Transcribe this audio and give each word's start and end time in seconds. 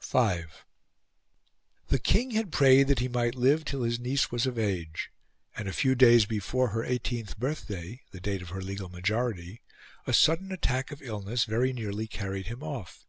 V 0.00 0.44
The 1.88 1.98
King 2.02 2.30
had 2.30 2.50
prayed 2.50 2.88
that 2.88 3.00
he 3.00 3.08
might 3.08 3.34
live 3.34 3.62
till 3.66 3.82
his 3.82 4.00
niece 4.00 4.30
was 4.32 4.46
of 4.46 4.58
age; 4.58 5.10
and 5.54 5.68
a 5.68 5.72
few 5.74 5.94
days 5.94 6.24
before 6.24 6.68
her 6.68 6.82
eighteenth 6.82 7.36
birthday 7.38 8.00
the 8.10 8.20
date 8.22 8.40
of 8.40 8.48
her 8.48 8.62
legal 8.62 8.88
majority 8.88 9.60
a 10.06 10.14
sudden 10.14 10.50
attack 10.50 10.90
of 10.90 11.02
illness 11.02 11.44
very 11.44 11.74
nearly 11.74 12.06
carried 12.06 12.46
him 12.46 12.62
off. 12.62 13.04